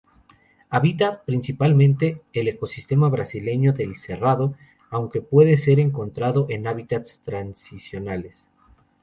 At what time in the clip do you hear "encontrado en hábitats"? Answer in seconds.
5.79-7.21